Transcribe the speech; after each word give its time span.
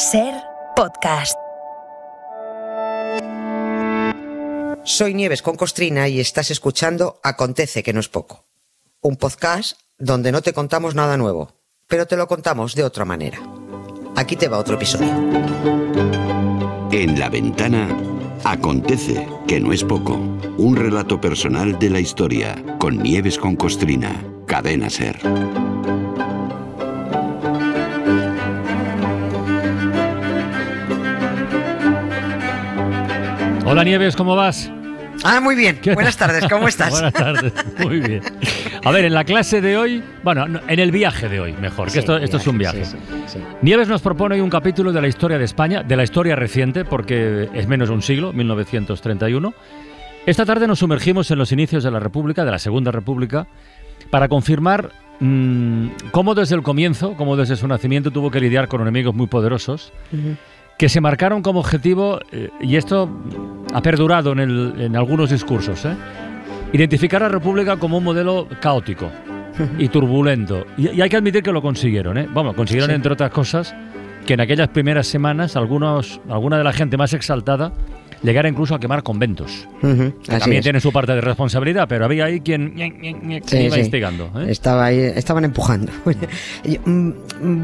Ser 0.00 0.32
podcast. 0.74 1.36
Soy 4.82 5.12
Nieves 5.12 5.42
con 5.42 5.56
Costrina 5.56 6.08
y 6.08 6.20
estás 6.20 6.50
escuchando 6.50 7.20
Acontece 7.22 7.82
que 7.82 7.92
no 7.92 8.00
es 8.00 8.08
poco. 8.08 8.46
Un 9.02 9.16
podcast 9.16 9.78
donde 9.98 10.32
no 10.32 10.40
te 10.40 10.54
contamos 10.54 10.94
nada 10.94 11.18
nuevo, 11.18 11.52
pero 11.86 12.06
te 12.06 12.16
lo 12.16 12.26
contamos 12.28 12.74
de 12.74 12.84
otra 12.84 13.04
manera. 13.04 13.40
Aquí 14.16 14.36
te 14.36 14.48
va 14.48 14.56
otro 14.56 14.76
episodio. 14.76 15.12
En 16.90 17.20
la 17.20 17.28
ventana 17.28 17.94
acontece 18.44 19.28
que 19.46 19.60
no 19.60 19.70
es 19.70 19.84
poco. 19.84 20.14
Un 20.14 20.76
relato 20.76 21.20
personal 21.20 21.78
de 21.78 21.90
la 21.90 22.00
historia 22.00 22.56
con 22.78 22.96
Nieves 23.02 23.36
con 23.36 23.54
Costrina. 23.54 24.24
Cadena 24.46 24.88
Ser. 24.88 25.20
Hola 33.70 33.84
Nieves, 33.84 34.16
¿cómo 34.16 34.34
vas? 34.34 34.68
Ah, 35.22 35.40
muy 35.40 35.54
bien. 35.54 35.78
Buenas 35.94 36.16
tardes, 36.16 36.44
¿cómo 36.48 36.66
estás? 36.68 36.90
Buenas 36.90 37.12
tardes, 37.12 37.52
muy 37.78 38.00
bien. 38.00 38.20
A 38.84 38.90
ver, 38.90 39.04
en 39.04 39.14
la 39.14 39.22
clase 39.22 39.60
de 39.60 39.76
hoy, 39.76 40.02
bueno, 40.24 40.48
no, 40.48 40.60
en 40.66 40.80
el 40.80 40.90
viaje 40.90 41.28
de 41.28 41.38
hoy, 41.38 41.52
mejor, 41.52 41.84
que 41.86 41.92
Sí, 41.92 41.98
esto, 42.00 42.16
esto 42.16 42.38
es 42.38 42.46
un 42.48 42.58
viaje. 42.58 42.84
sí, 42.84 42.96
sí, 43.08 43.22
sí. 43.34 43.38
Nieves 43.62 43.86
nos 43.86 44.02
propone 44.02 44.34
hoy 44.34 44.40
un 44.40 44.50
capítulo 44.50 44.92
de 44.92 45.00
la 45.00 45.06
historia 45.06 45.38
de 45.38 45.44
España, 45.44 45.84
de 45.84 45.96
la 45.96 46.02
historia 46.02 46.34
reciente, 46.34 46.84
porque 46.84 47.48
es 47.54 47.68
menos 47.68 47.88
de 47.88 47.94
un 47.94 48.02
siglo, 48.02 48.32
1931. 48.32 49.54
Esta 50.26 50.44
tarde 50.44 50.66
nos 50.66 50.80
sumergimos 50.80 51.30
en 51.30 51.38
los 51.38 51.52
inicios 51.52 51.84
de 51.84 51.92
la 51.92 52.00
República, 52.00 52.44
de 52.44 52.50
la 52.50 52.58
Segunda 52.58 52.90
República, 52.90 53.46
para 54.10 54.26
confirmar 54.28 54.90
mm, 55.20 55.86
cómo 56.10 56.34
desde 56.34 56.56
el 56.56 56.62
comienzo, 56.62 57.14
cómo 57.16 57.36
desde 57.36 57.54
su 57.54 57.68
nacimiento 57.68 58.10
tuvo 58.10 58.32
que 58.32 58.40
lidiar 58.40 58.66
con 58.66 58.80
enemigos 58.80 59.14
muy 59.14 59.28
poderosos, 59.28 59.92
que 60.80 60.88
se 60.88 60.98
marcaron 61.02 61.42
como 61.42 61.60
objetivo, 61.60 62.20
eh, 62.32 62.48
y 62.58 62.76
esto 62.76 63.06
ha 63.74 63.82
perdurado 63.82 64.32
en, 64.32 64.38
el- 64.40 64.74
en 64.78 64.96
algunos 64.96 65.28
discursos, 65.28 65.84
¿eh? 65.84 65.94
identificar 66.72 67.22
a 67.22 67.26
la 67.26 67.32
República 67.32 67.76
como 67.76 67.98
un 67.98 68.04
modelo 68.04 68.48
caótico 68.62 69.10
y 69.78 69.88
turbulento. 69.88 70.64
Y, 70.78 70.88
y 70.92 71.02
hay 71.02 71.10
que 71.10 71.18
admitir 71.18 71.42
que 71.42 71.52
lo 71.52 71.60
consiguieron. 71.60 72.16
¿eh? 72.16 72.26
Vamos, 72.32 72.54
consiguieron, 72.54 72.88
Sí. 72.88 72.94
entre 72.96 73.12
otras 73.12 73.30
cosas, 73.30 73.74
que 74.24 74.32
en 74.32 74.40
aquellas 74.40 74.68
primeras 74.68 75.06
semanas 75.06 75.54
algunos, 75.54 76.18
alguna 76.30 76.56
de 76.56 76.64
la 76.64 76.72
gente 76.72 76.96
más 76.96 77.12
exaltada 77.12 77.72
llegara 78.22 78.48
incluso 78.48 78.74
a 78.74 78.80
quemar 78.80 79.02
conventos. 79.02 79.66
Que 79.80 80.12
También 80.26 80.58
es. 80.58 80.62
tiene 80.62 80.80
su 80.80 80.92
parte 80.92 81.12
de 81.12 81.20
responsabilidad, 81.20 81.86
pero 81.88 82.04
había 82.04 82.26
ahí 82.26 82.40
quien 82.40 82.74
Sí, 83.46 83.56
iba 83.58 83.74
sí. 83.76 83.80
instigando. 83.80 84.30
¿eh? 84.40 84.46
Estaba 84.50 84.86
ahí, 84.86 84.98
estaban 85.00 85.44
empujando. 85.44 85.92
Mm, 86.86 87.10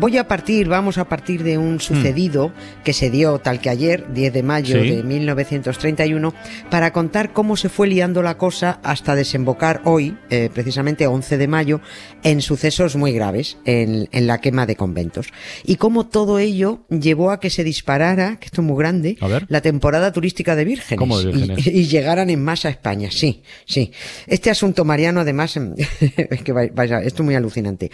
Voy 0.00 0.16
a 0.16 0.26
partir, 0.26 0.68
vamos 0.68 0.96
a 0.98 1.04
partir 1.08 1.42
de 1.42 1.58
un 1.58 1.80
sucedido 1.80 2.52
que 2.84 2.92
se 2.92 3.10
dio 3.10 3.38
tal 3.38 3.60
que 3.60 3.68
ayer, 3.70 4.06
10 4.12 4.32
de 4.32 4.42
mayo 4.42 4.80
Sí. 4.82 4.88
de 4.90 5.02
1931, 5.02 6.32
para 6.70 6.92
contar 6.92 7.32
cómo 7.32 7.56
se 7.56 7.68
fue 7.68 7.86
liando 7.86 8.22
la 8.22 8.38
cosa 8.38 8.80
hasta 8.82 9.14
desembocar 9.14 9.82
hoy, 9.84 10.16
eh, 10.30 10.48
precisamente 10.52 11.06
11 11.06 11.36
de 11.38 11.48
mayo, 11.48 11.80
en 12.22 12.40
sucesos 12.40 12.96
muy 12.96 13.12
graves, 13.12 13.58
en, 13.64 14.08
en 14.12 14.26
la 14.26 14.40
quema 14.40 14.64
de 14.66 14.76
conventos. 14.76 15.28
Y 15.64 15.76
cómo 15.76 16.06
todo 16.06 16.38
ello 16.38 16.80
llevó 16.88 17.30
a 17.30 17.38
que 17.40 17.50
se 17.50 17.64
disparara, 17.64 18.36
que 18.36 18.46
esto 18.46 18.62
es 18.62 18.66
muy 18.66 18.78
grande, 18.78 19.16
la 19.48 19.60
temporada 19.60 20.12
turística 20.12 20.45
de 20.54 20.64
vírgenes. 20.64 20.98
¿Cómo 20.98 21.18
de 21.18 21.32
vírgenes? 21.32 21.66
Y, 21.66 21.70
y 21.70 21.86
llegaran 21.88 22.30
en 22.30 22.42
masa 22.44 22.68
a 22.68 22.70
España, 22.70 23.08
sí, 23.10 23.42
sí. 23.64 23.90
Este 24.26 24.50
asunto, 24.50 24.84
Mariano, 24.84 25.20
además, 25.20 25.56
em, 25.56 25.74
es 25.78 26.42
que 26.42 26.52
vais- 26.54 26.72
vais 26.74 26.92
a- 26.92 27.02
esto 27.02 27.22
es 27.22 27.24
muy 27.24 27.34
alucinante. 27.34 27.90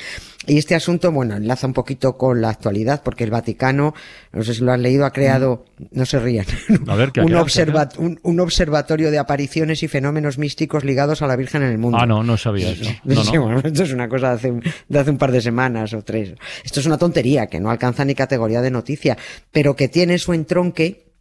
Y 0.47 0.59
este 0.59 0.75
asunto, 0.75 1.13
bueno, 1.13 1.37
enlaza 1.37 1.69
un 1.69 1.73
poquito 1.73 2.17
con 2.19 2.41
la 2.43 2.49
actualidad, 2.51 3.03
porque 3.05 3.23
el 3.23 3.31
Vaticano, 3.31 3.95
no 4.33 4.43
sé 4.43 4.55
si 4.55 4.61
lo 4.63 4.73
han 4.73 4.83
leído, 4.83 5.05
ha 5.07 5.13
creado, 5.13 5.65
no 5.93 6.05
se 6.05 6.19
rían, 6.19 6.45
A 6.89 6.97
ver, 6.97 7.13
¿qué 7.13 7.21
ha 7.21 7.25
un, 7.25 7.33
observa- 7.35 7.89
un, 7.99 8.19
un 8.25 8.41
observatorio 8.41 9.11
de 9.13 9.19
apariciones 9.19 9.85
y 9.85 9.89
fenómenos 9.89 10.39
místicos 10.39 10.83
ligados 10.85 11.23
a 11.23 11.29
la 11.29 11.37
Virgen 11.37 11.63
en 11.63 11.71
el 11.71 11.79
mundo. 11.79 11.99
Ah, 12.01 12.07
no, 12.07 12.25
no 12.25 12.37
sabía 12.37 12.71
eso. 12.71 12.91
No, 13.05 13.23
Sí, 13.23 13.33
no. 13.35 13.43
bueno, 13.45 13.61
esto 13.65 13.85
es 13.85 13.93
una 13.93 14.09
cosa 14.09 14.31
de 14.31 14.35
hace, 14.35 14.51
un, 14.51 14.63
de 14.89 14.99
hace 14.99 15.11
un 15.11 15.19
par 15.19 15.31
de 15.31 15.41
semanas 15.41 15.95
o 15.95 16.03
tres. 16.03 16.35
Esto 16.65 16.81
es 16.81 16.87
una 16.87 16.99
tontería 16.99 17.47
que 17.47 17.61
no 17.61 17.71
alcanza 17.71 18.05
ni 18.05 18.15
categoría 18.17 18.61
de 18.63 18.71
noticia, 18.73 19.17
pero 19.53 19.77
que 19.77 19.87
tiene 19.89 20.19
su 20.19 20.33
entronque 20.33 21.12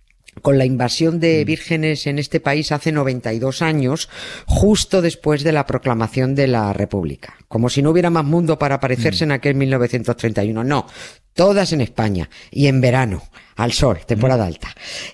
con 0.41 0.57
la 0.57 0.65
invasión 0.65 1.17
Mm. 1.17 1.19
de 1.19 1.45
vírgenes 1.45 2.07
en 2.07 2.19
este 2.19 2.39
país 2.39 2.71
hace 2.71 2.91
92 2.91 3.61
años, 3.61 4.09
justo 4.47 5.01
después 5.01 5.43
de 5.43 5.51
la 5.51 5.65
proclamación 5.65 6.35
de 6.35 6.47
la 6.47 6.73
República. 6.73 7.35
Como 7.47 7.69
si 7.69 7.81
no 7.81 7.91
hubiera 7.91 8.09
más 8.09 8.25
mundo 8.25 8.57
para 8.57 8.75
Mm. 8.75 8.77
aparecerse 8.77 9.23
en 9.25 9.31
aquel 9.33 9.55
1931. 9.55 10.63
No, 10.63 10.87
todas 11.33 11.73
en 11.73 11.81
España 11.81 12.29
y 12.49 12.67
en 12.67 12.81
verano, 12.81 13.23
al 13.55 13.73
sol, 13.73 13.99
Mm. 14.01 14.05
temporada 14.07 14.45
alta. 14.45 14.69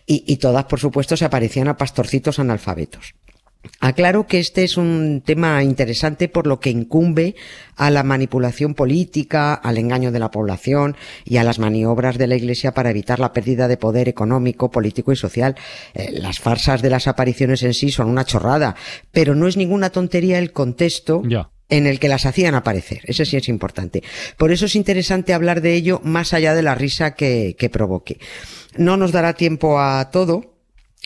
Y, 0.05 0.23
y 0.28 0.38
todas, 0.38 0.66
por 0.66 0.79
supuesto, 0.79 1.17
se 1.17 1.25
aparecían 1.25 1.67
a 1.67 1.78
pastorcitos 1.78 2.39
analfabetos. 2.39 3.16
Aclaro 3.79 4.28
que 4.28 4.40
este 4.40 4.63
es 4.63 4.78
un 4.78 5.22
tema 5.25 5.63
interesante 5.63 6.28
por 6.29 6.47
lo 6.47 6.59
que 6.59 6.69
incumbe 6.69 7.35
a 7.75 7.91
la 7.91 8.03
manipulación 8.03 8.73
política, 8.73 9.53
al 9.53 9.78
engaño 9.78 10.12
de 10.12 10.19
la 10.19 10.31
población 10.31 10.95
y 11.25 11.38
a 11.38 11.44
las 11.44 11.59
maniobras 11.59 12.17
de 12.17 12.28
la 12.28 12.35
Iglesia 12.35 12.73
para 12.73 12.90
evitar 12.90 13.19
la 13.19 13.34
pérdida 13.34 13.67
de 13.67 13.78
poder 13.78 14.09
económico, 14.09 14.72
político 14.72 15.12
y 15.12 15.16
social. 15.16 15.56
Eh, 15.94 16.12
las 16.12 16.40
farsas 16.40 16.81
de 16.81 16.90
las 16.90 17.07
apariciones 17.07 17.62
en 17.63 17.73
sí 17.73 17.91
son 17.91 18.07
una 18.07 18.25
chorrada, 18.25 18.75
pero 19.12 19.35
no 19.35 19.47
es 19.47 19.57
ninguna 19.57 19.91
tontería 19.91 20.40
el 20.40 20.51
contexto 20.51 21.22
en 21.69 21.85
el 21.85 22.00
que 22.00 22.07
las 22.07 22.25
hacían 22.25 22.56
aparecer. 22.56 23.01
Ese 23.03 23.25
sí 23.25 23.38
es 23.38 23.50
importante. 23.50 24.01
Por 24.38 24.51
eso 24.51 24.66
es 24.66 24.75
interesante 24.75 25.34
hablar 25.34 25.62
de 25.62 25.73
ello 25.73 26.01
más 26.03 26.34
allá 26.34 26.56
de 26.56 26.63
la 26.63 26.75
risa 26.75 27.13
que, 27.13 27.56
que 27.59 27.69
provoque. 27.69 28.19
No 28.75 28.97
nos 28.97 29.12
dará 29.12 29.34
tiempo 29.34 29.79
a 29.79 30.09
todo, 30.09 30.56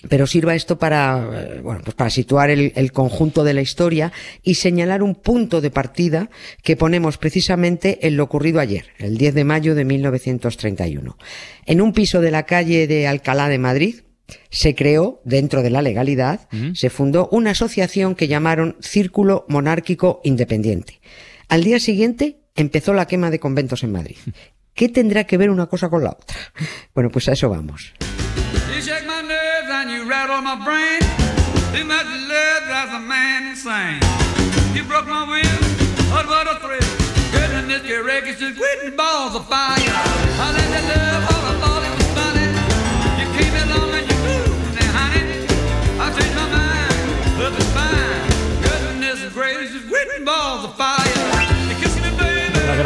pero 0.10 0.28
sirva 0.28 0.56
esto 0.56 0.78
para, 0.78 1.30
eh, 1.34 1.62
bueno, 1.62 1.82
pues 1.84 1.96
para 1.96 2.10
situar 2.10 2.50
el, 2.50 2.74
el 2.76 2.92
conjunto 2.92 3.44
de 3.44 3.54
la 3.54 3.62
historia 3.62 4.12
y 4.44 4.56
señalar 4.56 5.04
un 5.04 5.16
punto 5.16 5.62
de 5.62 5.72
partida 5.72 6.30
que 6.64 6.76
ponemos 6.76 7.18
precisamente 7.18 8.06
en 8.08 8.18
lo 8.18 8.24
ocurrido 8.24 8.60
ayer, 8.60 8.88
el 8.98 9.18
10 9.18 9.34
de 9.36 9.44
mayo 9.44 9.76
de 9.76 9.86
1931. 9.86 11.18
En 11.66 11.82
un 11.82 11.94
piso 11.94 12.22
de 12.22 12.32
la 12.32 12.44
calle 12.44 12.88
de 12.88 13.08
Alcalá 13.08 13.48
de 13.50 13.60
Madrid, 13.60 14.02
se 14.50 14.76
creó, 14.76 15.22
dentro 15.26 15.62
de 15.62 15.70
la 15.70 15.82
legalidad, 15.82 16.48
se 16.74 16.90
fundó 16.90 17.28
una 17.32 17.52
asociación 17.52 18.16
que 18.16 18.28
llamaron 18.28 18.78
Círculo 18.80 19.46
Monárquico 19.50 20.22
Independiente. 20.24 21.02
Al 21.50 21.64
día 21.64 21.80
siguiente 21.80 22.40
empezó 22.56 22.94
la 22.94 23.08
quema 23.08 23.30
de 23.30 23.40
conventos 23.40 23.84
en 23.84 23.92
Madrid. 23.92 24.18
¿Qué 24.74 24.88
tendrá 24.88 25.26
que 25.26 25.38
ver 25.38 25.50
una 25.50 25.68
cosa 25.68 25.90
con 25.90 26.04
la 26.04 26.12
otra? 26.12 26.38
Bueno, 26.94 27.10
pues 27.10 27.28
a 27.28 27.34
eso 27.34 27.50
vamos. 27.50 27.94
Rattle 30.12 30.42
my 30.42 30.56
brain. 30.56 31.00
Too 31.74 31.86
much 31.86 32.06
love 32.06 32.64
drives 32.66 32.94
a 32.94 33.00
man 33.00 33.48
insane. 33.48 34.02
You 34.76 34.84
broke 34.84 35.08
my 35.08 35.24
will, 35.24 36.10
but 36.10 36.28
what 36.28 36.52
a 36.52 36.60
thrill. 36.60 37.32
Goodness, 37.32 37.86
your 37.86 38.04
records 38.04 38.38
just 38.38 38.58
quitting 38.58 38.98
balls 38.98 39.36
of 39.36 39.48
fire. 39.48 40.21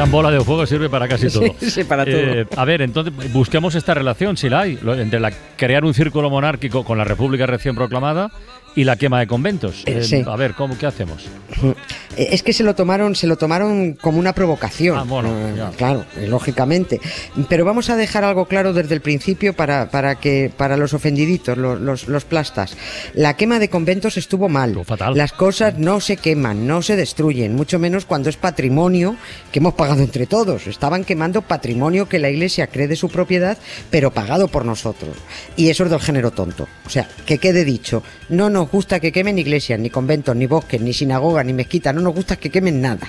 Gran 0.06 0.12
bola 0.12 0.30
de 0.30 0.40
fuego 0.42 0.66
sirve 0.68 0.90
para 0.90 1.08
casi 1.08 1.30
todo. 1.34 1.46
Sí, 1.60 1.72
sí, 1.72 1.84
para 1.84 2.04
Eh, 2.06 2.46
a 2.56 2.66
ver, 2.66 2.82
entonces 2.82 3.14
busquemos 3.34 3.74
esta 3.76 3.94
relación, 3.94 4.38
si 4.38 4.50
la 4.50 4.62
hay, 4.62 4.78
entre 4.98 5.20
la, 5.20 5.32
crear 5.58 5.84
un 5.84 5.94
círculo 5.94 6.30
monárquico 6.30 6.84
con 6.84 6.98
la 6.98 7.04
República 7.04 7.46
recién 7.48 7.76
proclamada 7.76 8.32
y 8.76 8.84
la 8.84 8.96
quema 8.98 9.20
de 9.20 9.28
conventos. 9.28 9.84
Eh, 9.86 10.00
Eh, 10.00 10.04
sí. 10.04 10.24
A 10.26 10.36
ver, 10.36 10.54
¿cómo, 10.54 10.78
¿qué 10.78 10.86
hacemos? 10.86 11.26
Eh, 12.18 12.30
Es 12.32 12.44
que 12.44 12.54
se 12.54 12.64
lo 12.64 12.76
tomaron, 12.76 13.14
se 13.14 13.28
lo 13.28 13.36
tomaron 13.36 13.94
como 13.96 14.20
una 14.20 14.32
provocación. 14.34 14.98
Ah, 14.98 15.04
bueno, 15.04 15.30
Eh, 15.50 15.62
claro, 15.78 16.06
lógicamente. 16.28 17.02
Pero 17.50 17.66
vamos 17.66 17.90
a 17.90 17.98
dejar 17.98 18.24
algo 18.24 18.46
claro 18.46 18.72
desde 18.72 18.96
el 18.96 19.02
principio 19.02 19.54
para, 19.54 19.90
para 19.92 20.16
que, 20.16 20.50
para 20.56 20.78
los 20.78 20.94
ofendiditos, 20.94 21.58
los, 21.58 21.82
los, 21.82 22.08
los 22.08 22.24
plastas. 22.24 22.78
La 23.16 23.36
quema 23.36 23.60
de 23.60 23.70
conventos 23.70 24.16
estuvo 24.16 24.48
mal. 24.48 24.70
Estuvo 24.70 24.86
fatal. 24.86 25.18
Las 25.18 25.34
cosas 25.34 25.78
no 25.78 26.00
se 26.00 26.16
queman, 26.16 26.66
no 26.66 26.82
se 26.82 26.96
destruyen, 26.96 27.54
mucho 27.54 27.80
menos 27.80 28.06
cuando 28.06 28.30
es 28.30 28.38
patrimonio 28.38 29.18
que 29.52 29.60
hemos 29.60 29.74
pagado 29.74 30.02
entre 30.02 30.26
todos. 30.26 30.68
Estaban 30.68 31.04
quemando 31.04 31.42
patrimonio 31.42 32.08
que 32.08 32.20
la 32.20 32.30
iglesia 32.30 32.68
cree 32.68 32.88
de 32.88 32.96
su 32.96 33.10
propiedad, 33.10 33.58
pero 33.90 34.12
pagado 34.12 34.48
por 34.48 34.64
nosotros. 34.64 35.18
Y 35.58 35.70
eso 35.70 35.84
es 35.84 35.90
del 35.90 36.00
género 36.00 36.32
tonto. 36.32 36.68
O 36.86 36.90
sea, 36.90 37.10
que 37.26 37.40
quede 37.40 37.66
dicho, 37.66 38.04
no 38.30 38.50
nos 38.50 38.65
gusta 38.72 39.00
que 39.00 39.12
quemen 39.12 39.38
iglesias, 39.40 39.80
ni 39.80 39.90
conventos, 39.90 40.36
ni 40.36 40.46
bosques, 40.48 40.82
ni 40.82 40.94
sinagogas, 40.94 41.46
ni 41.46 41.54
mezquitas, 41.54 41.94
no 41.94 42.02
nos 42.02 42.14
gusta 42.16 42.36
que 42.38 42.50
quemen 42.50 42.82
nada. 42.82 43.08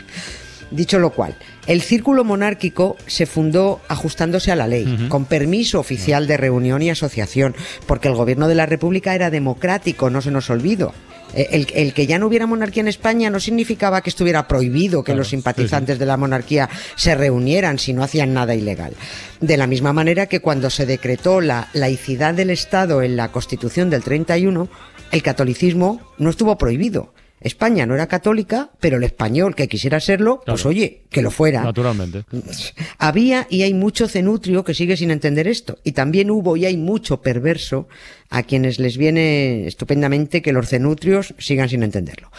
Dicho 0.71 0.99
lo 0.99 1.11
cual, 1.11 1.37
el 1.69 1.81
círculo 1.81 2.25
monárquico 2.25 2.97
se 3.07 3.27
fundó 3.27 3.81
ajustándose 3.87 4.51
a 4.51 4.57
la 4.57 4.67
ley, 4.67 5.07
con 5.09 5.25
permiso 5.25 5.79
oficial 5.79 6.27
de 6.27 6.37
reunión 6.37 6.83
y 6.83 6.91
asociación, 6.91 7.55
porque 7.87 8.09
el 8.09 8.15
gobierno 8.15 8.49
de 8.49 8.57
la 8.57 8.67
República 8.67 9.15
era 9.15 9.31
democrático, 9.31 10.11
no 10.11 10.21
se 10.21 10.33
nos 10.33 10.51
olvidó. 10.51 10.93
Eh, 11.35 11.49
El, 11.53 11.67
el 11.75 11.93
que 11.93 12.07
ya 12.09 12.19
no 12.19 12.27
hubiera 12.27 12.47
monarquía 12.47 12.81
en 12.81 12.89
España 12.89 13.31
no 13.31 13.39
significaba 13.39 14.01
que 14.01 14.11
estuviera 14.11 14.49
prohibido 14.49 15.03
que 15.03 15.07
Claro, 15.07 15.19
los 15.19 15.29
sí, 15.29 15.37
simpatizantes 15.37 15.99
de 16.01 16.07
la 16.07 16.17
monarquía 16.17 16.69
se 16.97 17.15
reunieran 17.15 17.79
si 17.79 17.93
no 17.93 18.03
hacían 18.03 18.33
nada 18.33 18.55
ilegal. 18.55 18.95
De 19.41 19.57
la 19.57 19.67
misma 19.69 19.93
manera 19.93 20.27
que 20.27 20.41
cuando 20.41 20.71
se 20.71 20.87
decretó 20.87 21.41
la 21.41 21.69
laicidad 21.75 22.35
del 22.35 22.51
Estado 22.51 23.03
en 23.03 23.17
la 23.17 23.31
Constitución 23.31 23.89
del 23.91 24.03
31, 24.03 24.69
el 25.13 25.23
catolicismo 25.23 26.01
no 26.19 26.31
estuvo 26.31 26.57
prohibido. 26.59 27.13
España 27.39 27.85
no 27.85 27.95
era 27.95 28.07
católica, 28.09 28.71
pero 28.81 28.97
el 28.97 29.05
español 29.05 29.55
que 29.55 29.69
quisiera 29.69 30.01
serlo, 30.01 30.41
pues 30.47 30.63
Claro. 30.63 30.71
oye, 30.71 31.03
que 31.11 31.21
lo 31.23 31.31
fuera. 31.31 31.63
Naturalmente. 31.63 32.25
Había 32.99 33.47
y 33.51 33.63
hay 33.63 33.75
mucho 33.75 34.09
cenutrio 34.09 34.65
que 34.65 34.75
sigue 34.75 34.97
sin 34.97 35.11
entender 35.11 35.47
esto. 35.47 35.79
Y 35.85 35.93
también 35.93 36.31
hubo 36.31 36.57
y 36.57 36.65
hay 36.65 36.77
mucho 36.77 37.21
perverso 37.21 37.89
a 38.31 38.43
quienes 38.43 38.79
les 38.79 38.97
viene 38.97 39.67
estupendamente 39.67 40.41
que 40.43 40.53
los 40.53 40.69
cenutrios 40.69 41.35
sigan 41.39 41.69
sin 41.69 41.83
entenderlo. 41.83 42.31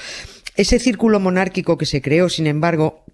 Ese 0.55 0.79
círculo 0.79 1.19
monárquico 1.19 1.77
que 1.77 1.85
se 1.85 2.01
creó, 2.01 2.27
sin 2.27 2.47
embargo, 2.47 3.05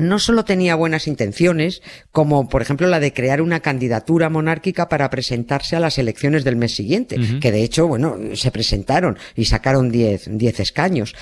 no 0.00 0.18
solo 0.18 0.44
tenía 0.44 0.74
buenas 0.74 1.06
intenciones, 1.06 1.82
como 2.10 2.48
por 2.48 2.62
ejemplo 2.62 2.86
la 2.86 3.00
de 3.00 3.12
crear 3.12 3.42
una 3.42 3.60
candidatura 3.60 4.28
monárquica 4.28 4.88
para 4.88 5.10
presentarse 5.10 5.76
a 5.76 5.80
las 5.80 5.98
elecciones 5.98 6.44
del 6.44 6.56
mes 6.56 6.74
siguiente, 6.74 7.16
que 7.40 7.52
de 7.52 7.62
hecho, 7.62 7.86
bueno, 7.86 8.16
se 8.34 8.50
presentaron 8.50 9.18
y 9.36 9.44
sacaron 9.44 9.90
10 9.90 10.38
10 10.38 10.60
escaños 10.60 11.14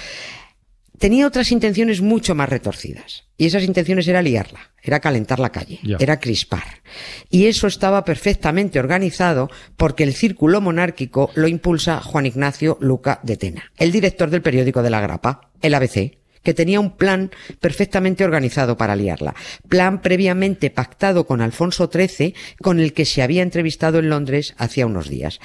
tenía 0.98 1.26
otras 1.26 1.52
intenciones 1.52 2.00
mucho 2.00 2.34
más 2.34 2.48
retorcidas. 2.48 3.25
Y 3.36 3.46
esas 3.46 3.62
intenciones 3.62 4.08
era 4.08 4.20
liarla, 4.20 4.72
era 4.82 5.00
calentar 5.00 5.38
la 5.38 5.52
calle, 5.52 5.78
era 6.00 6.19
crispar. 6.19 6.82
Y 7.30 7.46
eso 7.46 7.69
estaba 7.69 8.04
perfectamente 8.04 8.80
organizado 8.80 9.48
porque 9.76 10.02
el 10.02 10.12
círculo 10.12 10.60
monárquico 10.60 11.30
lo 11.34 11.46
impulsa 11.46 12.00
Juan 12.00 12.26
Ignacio 12.26 12.78
Luca 12.80 13.20
de 13.22 13.36
Tena, 13.36 13.72
el 13.76 13.92
director 13.92 14.28
del 14.28 14.42
periódico 14.42 14.82
de 14.82 14.90
la 14.90 15.00
Grapa, 15.00 15.52
el 15.62 15.75
ABC 15.75 16.17
que 16.43 16.55
tenía 16.55 16.81
un 16.81 16.96
plan 16.96 17.31
perfectamente 17.61 18.25
organizado 18.25 18.76
para 18.76 18.96
liarla. 18.96 19.35
Plan 19.69 20.00
previamente 20.02 20.70
pactado 20.70 21.26
con 21.26 21.40
Alfonso 21.40 21.90
XIII, 21.93 22.35
con 22.62 22.81
el 22.81 22.93
que 22.93 23.05
se 23.05 23.23
había 23.23 23.43
entrevistado 23.43 23.99
en 23.99 24.11
Londres 24.11 24.55
hacía 24.58 24.87
unos 24.87 25.08
días. 25.08 25.40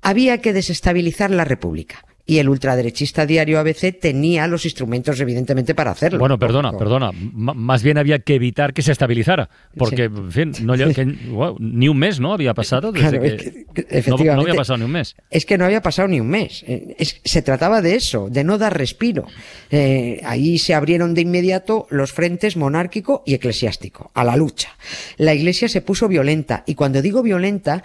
Había 0.00 0.38
que 0.38 0.52
desestabilizar 0.52 1.30
la 1.30 1.44
República. 1.44 2.04
Y 2.24 2.38
el 2.38 2.48
ultraderechista 2.48 3.26
diario 3.26 3.58
ABC 3.58 3.98
tenía 4.00 4.46
los 4.46 4.64
instrumentos, 4.64 5.18
evidentemente, 5.20 5.74
para 5.74 5.90
hacerlo. 5.90 6.20
Bueno, 6.20 6.38
perdona, 6.38 6.70
perdona. 6.72 7.10
M- 7.10 7.52
más 7.54 7.82
bien 7.82 7.98
había 7.98 8.20
que 8.20 8.36
evitar 8.36 8.72
que 8.72 8.82
se 8.82 8.92
estabilizara. 8.92 9.50
Porque, 9.76 10.04
en 10.04 10.30
fin, 10.30 10.52
no, 10.62 10.74
que- 10.94 11.16
wow, 11.30 11.56
ni 11.58 11.88
un 11.88 11.98
mes, 11.98 12.20
¿no? 12.20 12.32
Había 12.32 12.54
pasado 12.54 12.92
desde 12.92 13.08
Claro, 13.18 13.22
que, 13.22 13.64
es 13.88 14.04
que- 14.04 14.10
no- 14.10 14.16
había 14.40 14.54
pasado 14.54 14.78
ni 14.78 14.84
un 14.84 14.92
mes. 14.92 15.16
Es 15.30 15.44
que 15.46 15.58
no 15.58 15.64
había 15.64 15.82
pasado 15.82 16.06
ni 16.06 16.20
un 16.20 16.28
mes. 16.28 16.64
Eh, 16.68 16.94
es- 16.98 17.20
se 17.24 17.42
trataba 17.42 17.82
de 17.82 17.96
eso, 17.96 18.28
de 18.30 18.44
no 18.44 18.56
dar 18.56 18.78
respiro. 18.78 19.26
Eh, 19.70 20.20
ahí 20.24 20.58
se 20.58 20.74
abrieron 20.74 21.14
de 21.14 21.22
inmediato 21.22 21.88
los 21.90 22.12
frentes 22.12 22.56
monárquico 22.56 23.24
y 23.26 23.34
eclesiástico, 23.34 24.12
a 24.14 24.22
la 24.22 24.36
lucha. 24.36 24.76
La 25.16 25.34
iglesia 25.34 25.68
se 25.68 25.80
puso 25.82 26.06
violenta, 26.06 26.62
y 26.66 26.76
cuando 26.76 27.02
digo 27.02 27.22
violenta, 27.24 27.82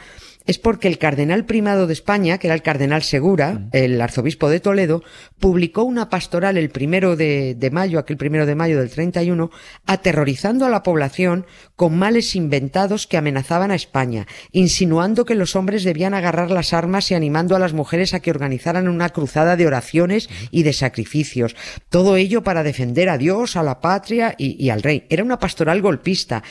es 0.48 0.58
porque 0.58 0.88
el 0.88 0.98
cardenal 0.98 1.46
primado 1.46 1.86
de 1.88 1.94
España, 1.94 2.38
que 2.38 2.48
era 2.48 2.56
el 2.56 2.62
cardenal 2.62 3.04
Segura, 3.04 3.68
el 3.74 4.00
arzobispo 4.02 4.50
de 4.50 4.60
Toledo, 4.62 5.04
publicó 5.40 5.84
una 5.84 6.10
pastoral 6.10 6.58
el 6.58 6.70
primero 6.70 7.16
de, 7.18 7.54
de 7.54 7.70
mayo, 7.70 8.00
aquel 8.00 8.16
primero 8.18 8.46
de 8.46 8.56
mayo 8.56 8.80
del 8.80 8.90
31, 8.90 9.52
aterrorizando 9.86 10.66
a 10.66 10.70
la 10.70 10.84
población 10.84 11.46
con 11.76 11.98
males 11.98 12.36
inventados 12.36 13.08
que 13.08 13.18
amenazaban 13.18 13.72
a 13.72 13.76
España, 13.76 14.26
insinuando 14.54 15.26
que 15.26 15.36
los 15.36 15.56
hombres 15.58 15.84
debían 15.84 16.14
agarrar 16.14 16.50
las 16.50 16.72
armas 16.74 17.12
y 17.12 17.14
animando 17.14 17.56
a 17.56 17.60
las 17.60 17.74
mujeres 17.74 18.14
a 18.14 18.22
que 18.22 18.32
organizaran 18.32 18.88
una 18.88 19.10
cruzada 19.10 19.58
de 19.58 19.68
oraciones 19.68 20.30
y 20.50 20.64
de 20.64 20.72
sacrificios. 20.72 21.56
Todo 21.90 22.16
ello 22.16 22.42
para 22.42 22.64
defender 22.64 23.10
a 23.10 23.18
Dios, 23.18 23.58
a 23.58 23.64
la 23.64 23.82
patria 23.82 24.34
y, 24.38 24.56
y 24.64 24.70
al 24.70 24.82
rey. 24.82 25.06
Era 25.10 25.24
una 25.26 25.40
pastoral 25.40 25.82
golpista. 25.82 26.42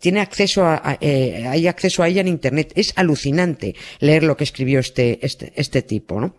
Tiene 0.00 0.20
acceso 0.20 0.64
a, 0.66 0.74
a- 0.84 0.98
eh, 1.00 1.46
hay 1.48 1.66
acceso 1.66 2.02
a 2.02 2.08
ella 2.08 2.20
en 2.20 2.28
internet. 2.28 2.72
Es 2.76 2.92
alucinante 2.96 3.21
leer 4.00 4.22
lo 4.24 4.36
que 4.36 4.44
escribió 4.44 4.80
este, 4.80 5.24
este, 5.24 5.52
este 5.56 5.82
tipo, 5.82 6.20
¿no? 6.20 6.34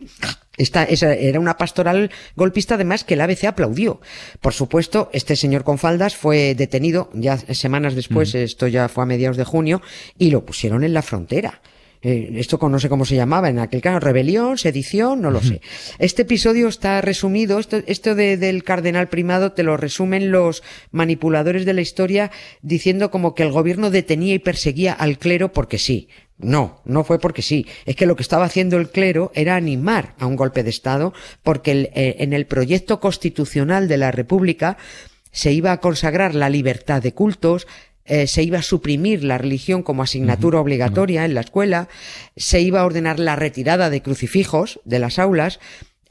Esta, 0.57 0.83
esa 0.83 1.13
era 1.15 1.39
una 1.39 1.57
pastoral 1.57 2.12
golpista 2.35 2.75
además 2.75 3.03
que 3.03 3.15
el 3.15 3.21
ABC 3.21 3.45
aplaudió. 3.45 4.01
Por 4.39 4.53
supuesto, 4.53 5.09
este 5.12 5.35
señor 5.35 5.63
con 5.63 5.80
faldas 5.80 6.15
fue 6.15 6.53
detenido 6.56 7.09
ya 7.13 7.38
semanas 7.38 7.95
después, 7.95 8.35
esto 8.35 8.68
ya 8.68 8.88
fue 8.88 9.03
a 9.03 9.07
mediados 9.07 9.38
de 9.38 9.44
junio, 9.45 9.81
y 10.18 10.30
lo 10.30 10.45
pusieron 10.45 10.83
en 10.83 10.94
la 10.94 11.01
frontera. 11.01 11.62
Eh, 12.06 12.33
esto 12.35 12.59
con- 12.59 12.71
no 12.74 12.80
sé 12.81 12.89
cómo 12.89 13.06
se 13.06 13.15
llamaba 13.15 13.47
en 13.50 13.59
aquel 13.59 13.80
caso, 13.81 13.97
rebelión, 14.01 14.57
sedición, 14.57 15.21
no 15.21 15.31
lo 15.31 15.41
sé. 15.41 15.62
Este 16.00 16.24
episodio 16.24 16.68
está 16.68 17.00
resumido, 17.00 17.59
esto, 17.59 17.81
esto 17.88 18.13
de- 18.13 18.35
del 18.35 18.65
cardenal 18.65 19.07
primado 19.07 19.53
te 19.53 19.63
lo 19.63 19.77
resumen 19.77 20.30
los 20.30 20.63
manipuladores 20.91 21.65
de 21.65 21.74
la 21.74 21.81
historia 21.81 22.30
diciendo 22.62 23.09
como 23.09 23.33
que 23.35 23.44
el 23.44 23.51
gobierno 23.53 23.89
detenía 23.89 24.33
y 24.35 24.39
perseguía 24.39 24.91
al 24.94 25.18
clero 25.18 25.51
porque 25.53 25.77
sí. 25.80 26.09
No, 26.38 26.81
no 26.85 27.03
fue 27.03 27.19
porque 27.19 27.41
sí. 27.41 27.68
Es 27.85 27.95
que 27.95 28.06
lo 28.06 28.15
que 28.15 28.24
estaba 28.24 28.45
haciendo 28.45 28.77
el 28.77 28.89
clero 28.89 29.31
era 29.35 29.56
animar 29.56 30.15
a 30.19 30.25
un 30.25 30.35
golpe 30.35 30.63
de 30.63 30.69
Estado 30.71 31.13
porque 31.44 31.71
el- 31.71 31.89
eh, 31.94 32.15
en 32.19 32.33
el 32.33 32.45
proyecto 32.47 33.00
constitucional 33.00 33.88
de 33.88 33.97
la 33.97 34.12
República 34.12 34.77
se 35.31 35.51
iba 35.51 35.71
a 35.71 35.80
consagrar 35.80 36.35
la 36.35 36.50
libertad 36.50 37.01
de 37.01 37.13
cultos, 37.13 37.68
eh, 38.06 38.27
se 38.27 38.44
iba 38.44 38.59
a 38.59 38.63
suprimir 38.63 39.24
la 39.24 39.38
religión 39.38 39.81
como 39.83 40.03
asignatura 40.03 40.59
obligatoria 40.59 41.24
en 41.24 41.33
la 41.33 41.41
escuela, 41.41 41.88
se 42.35 42.59
iba 42.62 42.81
a 42.81 42.85
ordenar 42.85 43.19
la 43.19 43.35
retirada 43.35 43.89
de 43.89 44.01
crucifijos 44.01 44.80
de 44.83 45.00
las 45.00 45.19
aulas, 45.19 45.59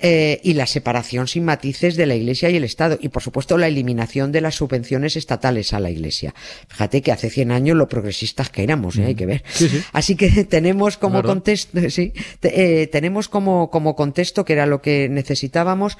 eh, 0.02 0.40
y 0.42 0.54
la 0.54 0.66
separación 0.66 1.28
sin 1.28 1.44
matices 1.44 1.96
de 1.96 2.06
la 2.06 2.14
Iglesia 2.16 2.50
y 2.50 2.56
el 2.56 2.64
Estado 2.64 2.98
y 3.00 3.08
por 3.08 3.22
supuesto 3.22 3.56
la 3.56 3.68
eliminación 3.68 4.32
de 4.32 4.40
las 4.40 4.56
subvenciones 4.56 5.16
estatales 5.16 5.72
a 5.72 5.80
la 5.80 5.90
Iglesia. 5.90 6.34
Fíjate 6.68 7.00
que 7.02 7.12
hace 7.12 7.30
100 7.30 7.52
años 7.52 7.76
lo 7.76 7.88
progresistas 7.88 8.50
que 8.50 8.62
éramos, 8.64 8.98
¿eh? 8.98 9.04
hay 9.06 9.14
que 9.14 9.26
ver. 9.26 9.44
Así 9.92 10.16
que 10.16 10.44
tenemos 10.44 10.96
como 10.98 11.22
contexto, 11.22 11.78
sí, 11.90 12.12
te- 12.40 12.82
eh, 12.82 12.86
tenemos 12.88 13.28
como, 13.28 13.70
como 13.70 13.94
contexto 13.96 14.44
que 14.44 14.52
era 14.54 14.66
lo 14.66 14.82
que 14.82 15.08
necesitábamos 15.08 15.96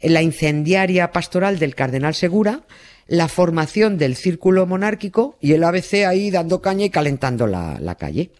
la 0.00 0.22
incendiaria 0.22 1.10
pastoral 1.10 1.58
del 1.58 1.74
cardenal 1.74 2.14
Segura, 2.14 2.62
la 3.08 3.26
formación 3.28 3.98
del 3.98 4.14
círculo 4.14 4.66
monárquico 4.66 5.36
y 5.40 5.54
el 5.54 5.64
ABC 5.64 6.04
ahí 6.06 6.30
dando 6.30 6.60
caña 6.60 6.84
y 6.84 6.90
calentando 6.90 7.46
la, 7.46 7.78
la 7.80 7.94
calle. 7.96 8.30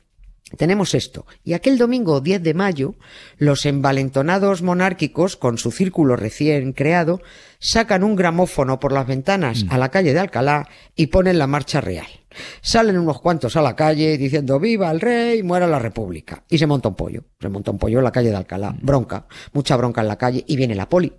Tenemos 0.57 0.95
esto. 0.95 1.27
Y 1.45 1.53
aquel 1.53 1.77
domingo 1.77 2.21
10 2.21 2.43
de 2.43 2.55
mayo, 2.55 2.95
los 3.37 3.67
envalentonados 3.67 4.63
monárquicos, 4.63 5.37
con 5.37 5.59
su 5.59 5.71
círculo 5.71 6.17
recién 6.17 6.73
creado, 6.73 7.21
sacan 7.59 8.03
un 8.03 8.17
gramófono 8.17 8.81
por 8.81 8.93
las 8.93 9.07
ventanas 9.07 9.67
a 9.69 9.77
la 9.77 9.91
calle 9.91 10.15
de 10.15 10.21
Alcalá 10.21 10.69
y 10.97 11.09
ponen 11.09 11.39
la 11.39 11.47
marcha 11.47 11.81
real. 11.81 12.07
Salen 12.61 12.99
unos 12.99 13.21
cuantos 13.21 13.57
a 13.57 13.63
la 13.63 13.75
calle 13.75 14.19
diciendo 14.19 14.61
viva 14.61 14.91
el 14.91 15.01
rey, 15.01 15.43
muera 15.43 15.67
la 15.67 15.79
república. 15.79 16.43
Y 16.49 16.59
se 16.59 16.67
monta 16.67 16.89
un 16.89 16.95
pollo. 16.95 17.25
Se 17.41 17.49
monta 17.49 17.71
un 17.71 17.79
pollo 17.79 17.99
en 17.99 18.05
la 18.05 18.13
calle 18.13 18.31
de 18.31 18.37
Alcalá. 18.37 18.75
Bronca. 18.81 19.27
Mucha 19.53 19.77
bronca 19.77 20.01
en 20.01 20.09
la 20.09 20.17
calle. 20.17 20.45
Y 20.47 20.57
viene 20.57 20.75
la 20.75 20.89
poli. 20.89 21.13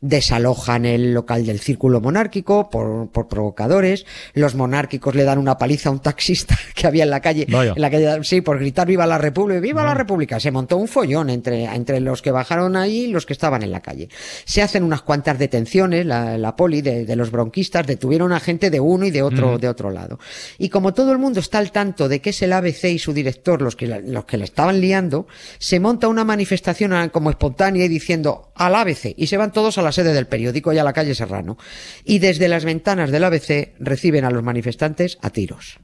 Desalojan 0.00 0.84
el 0.84 1.12
local 1.12 1.44
del 1.46 1.60
círculo 1.60 2.00
monárquico 2.00 2.70
por, 2.70 3.10
por 3.10 3.28
provocadores. 3.28 4.06
Los 4.34 4.54
monárquicos 4.54 5.14
le 5.14 5.24
dan 5.24 5.38
una 5.38 5.58
paliza 5.58 5.88
a 5.88 5.92
un 5.92 6.00
taxista 6.00 6.56
que 6.74 6.86
había 6.86 7.04
en 7.04 7.10
la 7.10 7.20
calle. 7.20 7.46
Vaya. 7.50 7.72
En 7.74 7.82
la 7.82 7.90
calle, 7.90 8.24
sí, 8.24 8.40
por 8.40 8.58
gritar 8.58 8.86
viva 8.86 9.06
la 9.06 9.18
república, 9.18 9.60
viva 9.60 9.84
la 9.84 9.94
república. 9.94 10.40
Se 10.40 10.50
montó 10.50 10.76
un 10.76 10.88
follón 10.88 11.30
entre, 11.30 11.64
entre 11.64 12.00
los 12.00 12.22
que 12.22 12.30
bajaron 12.30 12.76
ahí 12.76 13.04
y 13.04 13.06
los 13.08 13.26
que 13.26 13.32
estaban 13.32 13.62
en 13.62 13.72
la 13.72 13.80
calle. 13.80 14.08
Se 14.44 14.62
hacen 14.62 14.84
unas 14.84 15.02
cuantas 15.02 15.38
detenciones, 15.38 16.06
la, 16.06 16.38
la 16.38 16.56
poli 16.56 16.82
de, 16.82 17.04
de 17.04 17.16
los 17.16 17.30
bronquistas 17.30 17.86
detuvieron 17.86 18.32
a 18.32 18.40
gente 18.40 18.70
de 18.70 18.80
uno 18.80 19.06
y 19.06 19.10
de 19.10 19.22
otro, 19.22 19.58
de 19.58 19.68
otro 19.68 19.90
lado. 19.90 20.18
Y 20.58 20.68
como 20.68 20.94
todo 20.94 21.12
el 21.12 21.18
mundo 21.18 21.40
está 21.40 21.58
al 21.58 21.72
tanto 21.72 22.08
de 22.08 22.20
que 22.20 22.30
es 22.30 22.42
el 22.42 22.52
ABC 22.52 22.84
y 22.84 22.98
su 22.98 23.12
director 23.12 23.62
los 23.62 23.76
que, 23.76 23.86
los 23.86 24.24
que 24.24 24.36
le 24.36 24.44
estaban 24.44 24.80
liando, 24.80 25.26
se 25.58 25.80
monta 25.80 26.08
una 26.08 26.24
manifestación 26.24 27.08
como 27.10 27.30
espontánea 27.30 27.84
y 27.84 27.88
diciendo 27.88 28.52
al 28.54 28.74
ABC 28.74 29.14
y 29.16 29.26
se 29.26 29.36
van 29.36 29.52
todos 29.52 29.78
a 29.78 29.82
la 29.82 29.92
sede 29.92 30.12
del 30.12 30.26
periódico 30.26 30.72
y 30.72 30.78
a 30.78 30.84
la 30.84 30.92
calle 30.92 31.14
Serrano. 31.14 31.56
Y 32.04 32.18
desde 32.18 32.48
las 32.48 32.64
ventanas 32.64 33.10
del 33.10 33.24
ABC 33.24 33.74
reciben 33.78 34.24
a 34.24 34.30
los 34.30 34.42
manifestantes 34.42 35.18
a 35.22 35.30
tiros. 35.30 35.78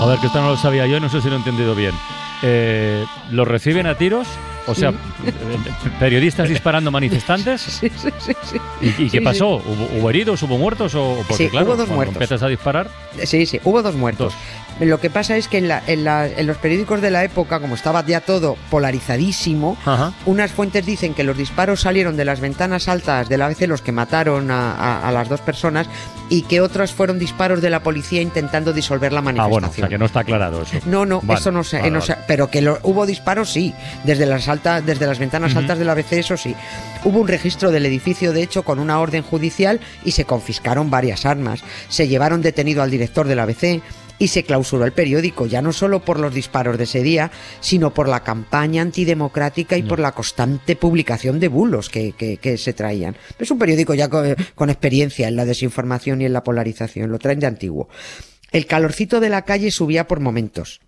ver, 0.06 0.20
que 0.20 0.28
esto 0.28 0.42
no 0.42 0.50
lo 0.50 0.58
sabía 0.58 0.88
yo 0.88 0.98
y 0.98 1.00
no 1.00 1.10
sé 1.10 1.22
si 1.22 1.30
lo 1.30 1.36
he 1.36 1.38
entendido 1.38 1.76
bien. 1.76 1.94
Eh, 2.42 3.06
¿Los 3.32 3.48
reciben 3.48 3.88
a 3.88 3.96
tiros 3.96 4.28
O 4.67 4.74
sea, 4.75 4.93
periodistas 6.00 6.50
disparando 6.50 6.91
manifestantes. 6.91 7.62
Sí, 7.84 7.89
sí, 7.98 8.10
sí, 8.20 8.34
sí. 8.50 8.58
¿Y, 8.82 9.03
y 9.05 9.10
qué 9.10 9.22
pasó? 9.22 9.55
¿Hubo, 9.58 10.00
hubo 10.00 10.10
heridos? 10.10 10.41
¿Hubo 10.43 10.58
muertos? 10.58 10.93
O, 10.96 11.17
porque, 11.27 11.46
Sí, 11.46 11.50
claro, 11.50 11.67
hubo 11.67 11.75
dos 11.75 11.89
muertos. 11.89 12.15
empiezas 12.15 12.41
a 12.43 12.48
disparar. 12.48 12.88
Sí, 13.24 13.46
sí, 13.46 13.60
hubo 13.63 13.82
dos 13.82 13.96
muertos. 13.96 14.34
Lo 14.79 15.00
que 15.00 15.10
pasa 15.10 15.38
es 15.38 15.48
que 15.48 15.60
en, 15.60 15.67
la- 15.67 15.84
en 15.86 16.03
la- 16.03 16.27
en 16.27 16.48
los 16.48 16.58
periódicos 16.58 17.01
de 17.01 17.12
la 17.12 17.24
época, 17.24 17.60
como 17.60 17.75
estaba 17.75 18.03
ya 18.05 18.22
todo 18.22 18.58
polarizadísimo, 18.72 19.77
Ajá. 19.86 20.13
unas 20.25 20.51
fuentes 20.51 20.86
dicen 20.86 21.13
que 21.13 21.24
los 21.24 21.38
disparos 21.38 21.82
salieron 21.82 22.17
de 22.17 22.25
las 22.25 22.39
ventanas 22.39 22.88
altas 22.88 23.29
de 23.29 23.38
la 23.38 23.46
ABC, 23.48 23.67
los 23.67 23.82
que 23.82 23.91
mataron 23.91 24.50
a, 24.50 24.72
a- 24.74 25.08
a 25.08 25.12
las 25.12 25.29
dos 25.29 25.41
personas, 25.41 25.88
y 26.29 26.43
que 26.43 26.62
otros 26.62 26.91
fueron 26.93 27.20
disparos 27.20 27.62
de 27.62 27.70
la 27.70 27.82
policía 27.84 28.22
intentando 28.22 28.74
disolver 28.74 29.12
la 29.13 29.20
Ah, 29.20 29.24
manifestación. 29.24 29.51
bueno, 29.51 29.67
o 29.70 29.74
sea 29.74 29.88
que 29.89 29.98
no 29.98 30.05
está 30.05 30.22
aclarado 30.22 30.62
eso. 30.63 30.77
No, 30.86 31.05
no, 31.05 31.20
Vale, 31.22 31.39
eso 31.39 31.51
no 31.51 31.63
sé, 31.63 31.77
vale, 31.77 31.91
no 31.91 32.00
vale. 32.00 32.13
sé, 32.13 32.17
pero 32.27 32.50
que 32.50 32.62
lo- 32.62 32.79
hubo 32.84 33.05
disparos 33.05 33.51
sí, 33.51 33.74
desde 34.03 34.25
las 34.25 34.48
desde 34.62 35.06
las 35.08 35.20
ventanas 35.20 35.56
altas 35.56 35.80
del 35.80 35.90
ABC, 35.90 36.14
eso 36.14 36.38
sí. 36.38 36.56
Hubo 37.04 37.20
un 37.22 37.28
registro 37.28 37.72
del 37.72 37.86
edificio, 37.86 38.34
de 38.34 38.44
hecho, 38.44 38.64
con 38.64 38.80
una 38.80 39.00
orden 39.00 39.24
judicial 39.24 39.80
y 40.06 40.12
se 40.12 40.26
confiscaron 40.26 40.90
varias 40.90 41.26
armas. 41.26 41.62
Se 41.90 42.08
llevaron 42.08 42.42
detenido 42.42 42.82
al 42.84 42.92
director 42.92 43.28
del 43.28 43.40
ABC 43.40 43.82
y 44.20 44.28
se 44.28 44.44
clausuró 44.44 44.86
el 44.86 44.92
periódico, 44.94 45.48
ya 45.48 45.62
no 45.62 45.74
solo 45.74 46.00
por 46.06 46.20
los 46.20 46.34
disparos 46.34 46.78
de 46.78 46.84
ese 46.86 47.02
día, 47.02 47.32
sino 47.60 47.94
por 47.94 48.08
la 48.08 48.24
campaña 48.24 48.82
antidemocrática 48.84 49.76
y 49.76 49.82
por 49.84 50.00
la 50.00 50.12
constante 50.14 50.76
publicación 50.76 51.40
de 51.40 51.48
bulos 51.48 51.90
que, 51.90 52.14
que- 52.14 52.38
que 52.38 52.58
se 52.58 52.74
traían. 52.74 53.18
Es 53.40 53.50
un 53.52 53.58
periódico 53.60 53.94
ya 53.96 54.08
con, 54.10 54.36
con 54.56 54.70
experiencia 54.70 55.28
en 55.28 55.36
la 55.36 55.46
desinformación 55.46 56.22
y 56.22 56.26
en 56.26 56.34
la 56.34 56.44
polarización, 56.44 57.12
lo 57.12 57.20
traen 57.20 57.40
de 57.40 57.48
antiguo. 57.48 57.90
El 58.52 58.68
calorcito 58.68 59.20
de 59.20 59.30
la 59.30 59.42
calle 59.42 59.72
subía 59.72 60.08
por 60.08 60.20
momentos. 60.20 60.80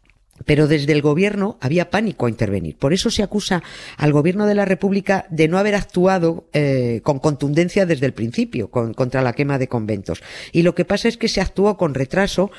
Pero 0.44 0.68
desde 0.68 0.92
el 0.92 1.02
gobierno 1.02 1.58
había 1.62 1.90
pánico 1.90 2.26
a 2.26 2.30
intervenir. 2.30 2.76
Por 2.78 2.94
eso 2.94 3.10
se 3.10 3.24
acusa 3.24 3.64
al 3.96 4.12
gobierno 4.12 4.46
de 4.46 4.56
la 4.56 4.66
República 4.66 5.26
de 5.30 5.48
no 5.48 5.58
haber 5.58 5.76
actuado 5.76 6.50
eh, 6.52 7.00
con 7.04 7.20
contundencia 7.20 7.86
desde 7.86 8.06
el 8.06 8.14
principio 8.14 8.70
con- 8.70 8.94
contra 8.94 9.22
la 9.22 9.32
quema 9.34 9.58
de 9.58 9.70
conventos. 9.70 10.22
Y 10.52 10.64
lo 10.64 10.76
que 10.76 10.84
pasa 10.84 11.08
es 11.08 11.18
que 11.18 11.30
se 11.30 11.40
actuó 11.40 11.78
con 11.78 11.94
retraso 11.94 12.52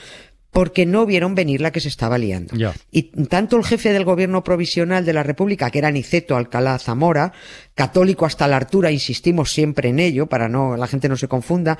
porque 0.52 0.86
no 0.86 1.04
vieron 1.04 1.34
venir 1.34 1.60
la 1.60 1.70
que 1.70 1.80
se 1.80 1.88
estaba 1.88 2.16
liando. 2.16 2.56
Y 2.90 3.02
tanto 3.26 3.58
el 3.58 3.64
jefe 3.64 3.92
del 3.92 4.06
gobierno 4.06 4.42
provisional 4.42 5.04
de 5.04 5.12
la 5.12 5.22
República, 5.22 5.70
que 5.70 5.78
era 5.80 5.90
Niceto 5.90 6.34
Alcalá 6.34 6.78
Zamora, 6.78 7.32
católico 7.74 8.24
hasta 8.24 8.48
la 8.48 8.56
altura, 8.56 8.90
insistimos 8.90 9.52
siempre 9.52 9.90
en 9.90 9.98
ello, 9.98 10.28
para 10.28 10.48
no 10.48 10.78
la 10.78 10.86
gente 10.86 11.10
no 11.10 11.16
se 11.18 11.28
confunda, 11.28 11.76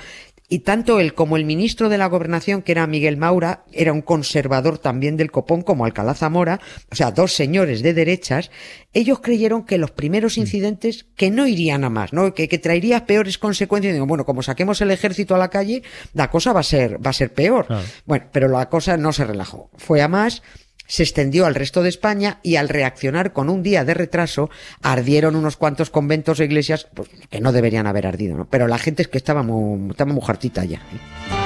y 0.49 0.61
tanto 0.61 1.01
él 1.01 1.15
como 1.15 1.37
el 1.37 1.45
ministro 1.45 1.89
de 1.89 1.99
la 1.99 2.07
Gobernación, 2.07 2.63
que 2.63 2.73
era 2.73 2.87
Miguel 2.87 3.17
Maura, 3.17 3.65
era 3.73 3.93
un 3.93 4.03
conservador 4.03 4.79
también 4.79 5.17
del 5.17 5.31
copón 5.31 5.63
como 5.63 5.85
Alcalá 5.85 6.15
Zamora, 6.15 6.61
o 6.91 6.95
sea, 6.95 7.11
dos 7.11 7.33
señores 7.35 7.83
de 7.83 7.95
derechas, 7.95 8.51
ellos 8.93 9.21
creyeron 9.21 9.65
que 9.65 9.79
los 9.79 9.91
primeros 9.91 10.39
incidentes 10.39 11.07
que 11.17 11.31
no 11.31 11.47
irían 11.47 11.85
a 11.85 11.91
más, 11.91 12.13
¿no? 12.13 12.33
Que, 12.33 12.49
que 12.49 12.59
traería 12.59 13.07
peores 13.07 13.39
consecuencias. 13.39 13.91
Y 13.91 13.95
digo, 13.95 14.07
bueno, 14.07 14.25
como 14.25 14.43
saquemos 14.43 14.81
el 14.81 14.91
ejército 14.91 15.35
a 15.35 15.39
la 15.39 15.51
calle, 15.51 15.83
la 16.15 16.31
cosa 16.31 16.53
va 16.53 16.61
a 16.61 16.65
ser, 16.65 17.05
va 17.05 17.11
a 17.11 17.15
ser 17.15 17.33
peor. 17.33 17.67
Claro. 17.67 17.85
Bueno, 18.05 18.27
pero 18.33 18.49
la 18.49 18.69
cosa 18.69 18.97
no 18.97 19.13
se 19.13 19.25
relajó. 19.25 19.71
Fue 19.77 20.01
a 20.01 20.09
más, 20.09 20.43
se 20.87 21.03
extendió 21.03 21.47
al 21.47 21.55
resto 21.55 21.83
de 21.83 21.89
España 21.89 22.39
y 22.43 22.57
al 22.57 22.69
reaccionar 22.69 23.33
con 23.33 23.49
un 23.51 23.63
día 23.63 23.85
de 23.85 23.95
retraso, 23.95 24.51
ardieron 24.83 25.37
unos 25.37 25.57
cuantos 25.57 25.91
conventos 25.91 26.41
e 26.41 26.45
iglesias 26.45 26.89
pues, 26.95 27.09
que 27.31 27.41
no 27.41 27.53
deberían 27.53 27.87
haber 27.87 28.07
ardido, 28.07 28.37
¿no? 28.37 28.47
Pero 28.47 28.69
la 28.69 28.79
gente 28.79 29.03
es 29.03 29.09
que 29.09 29.19
estaba 29.19 29.43
muy, 29.43 29.91
estaba 29.91 30.13
muy 30.13 30.23
ya. 30.65 30.79
¿eh? 30.79 31.46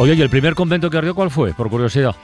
Oye, 0.00 0.14
¿y 0.14 0.22
el 0.22 0.30
primer 0.30 0.54
convento 0.54 0.88
que 0.88 0.96
ardió 0.96 1.14
cuál 1.14 1.30
fue? 1.30 1.52
Por 1.52 1.68
curiosidad. 1.68 2.16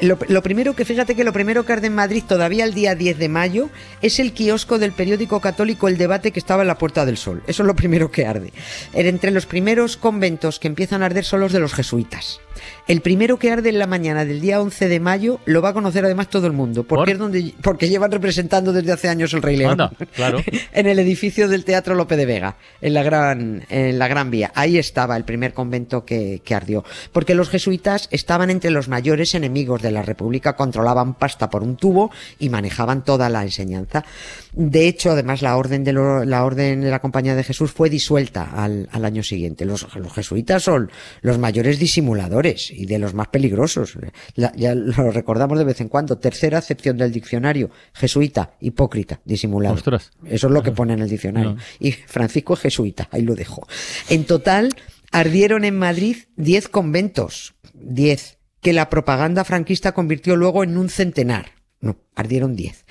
Lo, 0.00 0.18
lo 0.28 0.42
primero 0.42 0.74
que, 0.74 0.86
fíjate 0.86 1.14
que 1.14 1.24
lo 1.24 1.34
primero 1.34 1.62
que 1.66 1.74
arde 1.74 1.88
en 1.88 1.94
Madrid 1.94 2.24
todavía 2.26 2.64
el 2.64 2.72
día 2.72 2.94
10 2.94 3.18
de 3.18 3.28
mayo 3.28 3.68
es 4.00 4.18
el 4.18 4.32
kiosco 4.32 4.78
del 4.78 4.92
periódico 4.92 5.38
católico 5.38 5.88
El 5.88 5.98
Debate 5.98 6.32
que 6.32 6.38
estaba 6.38 6.62
en 6.62 6.68
la 6.68 6.78
Puerta 6.78 7.04
del 7.04 7.18
Sol. 7.18 7.42
Eso 7.46 7.62
es 7.62 7.66
lo 7.66 7.76
primero 7.76 8.10
que 8.10 8.24
arde. 8.24 8.54
Era 8.94 9.10
Entre 9.10 9.30
los 9.30 9.44
primeros 9.44 9.98
conventos 9.98 10.58
que 10.58 10.68
empiezan 10.68 11.02
a 11.02 11.06
arder 11.06 11.26
son 11.26 11.40
los 11.40 11.52
de 11.52 11.60
los 11.60 11.74
jesuitas. 11.74 12.40
El 12.86 13.00
primero 13.00 13.38
que 13.38 13.50
arde 13.50 13.68
en 13.68 13.78
la 13.78 13.86
mañana 13.86 14.24
del 14.24 14.40
día 14.40 14.60
11 14.60 14.88
de 14.88 15.00
mayo 15.00 15.40
lo 15.44 15.62
va 15.62 15.70
a 15.70 15.72
conocer 15.72 16.04
además 16.04 16.28
todo 16.28 16.46
el 16.46 16.52
mundo, 16.52 16.84
porque 16.84 17.00
¿Por? 17.00 17.10
es 17.10 17.18
donde 17.18 17.54
porque 17.62 17.88
llevan 17.88 18.10
representando 18.10 18.72
desde 18.72 18.92
hace 18.92 19.08
años 19.08 19.32
el 19.34 19.42
Rey 19.42 19.56
León. 19.56 19.72
Anda, 19.72 19.92
claro. 20.14 20.42
en 20.72 20.86
el 20.86 20.98
edificio 20.98 21.48
del 21.48 21.64
Teatro 21.64 21.94
Lope 21.94 22.16
de 22.16 22.26
Vega, 22.26 22.56
en 22.80 22.94
la 22.94 23.02
Gran, 23.02 23.64
en 23.68 23.98
la 23.98 24.08
Gran 24.08 24.30
Vía. 24.30 24.52
Ahí 24.54 24.78
estaba 24.78 25.16
el 25.16 25.24
primer 25.24 25.52
convento 25.54 26.04
que, 26.04 26.40
que 26.44 26.54
ardió. 26.54 26.84
Porque 27.12 27.34
los 27.34 27.50
jesuitas 27.50 28.08
estaban 28.10 28.50
entre 28.50 28.70
los 28.70 28.88
mayores 28.88 29.34
enemigos 29.34 29.82
de 29.82 29.90
la 29.90 30.02
República, 30.02 30.56
controlaban 30.56 31.14
pasta 31.14 31.50
por 31.50 31.62
un 31.62 31.76
tubo 31.76 32.10
y 32.38 32.48
manejaban 32.48 33.04
toda 33.04 33.28
la 33.28 33.42
enseñanza. 33.42 34.04
De 34.52 34.88
hecho, 34.88 35.10
además, 35.12 35.42
la 35.42 35.56
orden 35.56 35.84
de, 35.84 35.92
lo- 35.92 36.24
la, 36.24 36.44
orden 36.44 36.80
de 36.80 36.90
la 36.90 37.00
Compañía 37.00 37.34
de 37.34 37.44
Jesús 37.44 37.70
fue 37.70 37.90
disuelta 37.90 38.44
al, 38.52 38.88
al 38.92 39.04
año 39.04 39.22
siguiente. 39.22 39.64
Los, 39.64 39.86
los 39.96 40.12
jesuitas 40.12 40.62
son 40.62 40.90
los 41.20 41.38
mayores 41.38 41.78
disimuladores 41.78 42.70
y 42.70 42.86
de 42.86 42.98
los 42.98 43.14
más 43.14 43.28
peligrosos. 43.28 43.94
La- 44.34 44.52
ya 44.56 44.74
lo 44.74 45.10
recordamos 45.10 45.58
de 45.58 45.64
vez 45.64 45.80
en 45.80 45.88
cuando. 45.88 46.18
Tercera 46.18 46.58
acepción 46.58 46.96
del 46.96 47.12
diccionario. 47.12 47.70
Jesuita, 47.94 48.54
hipócrita, 48.60 49.20
disimulado. 49.24 49.74
Ostras. 49.76 50.10
Eso 50.24 50.46
es 50.48 50.52
lo 50.52 50.62
que 50.62 50.72
pone 50.72 50.94
en 50.94 51.00
el 51.00 51.08
diccionario. 51.08 51.54
No. 51.54 51.56
Y 51.80 51.92
Francisco 51.92 52.54
es 52.54 52.60
jesuita, 52.60 53.08
ahí 53.12 53.22
lo 53.22 53.34
dejo. 53.34 53.66
En 54.08 54.24
total, 54.24 54.74
ardieron 55.12 55.64
en 55.64 55.78
Madrid 55.78 56.16
10 56.36 56.68
conventos, 56.68 57.54
10, 57.74 58.38
que 58.60 58.72
la 58.72 58.90
propaganda 58.90 59.44
franquista 59.44 59.92
convirtió 59.92 60.36
luego 60.36 60.64
en 60.64 60.76
un 60.78 60.88
centenar. 60.88 61.57
No, 61.80 61.96
ardieron 62.16 62.56
10. 62.56 62.84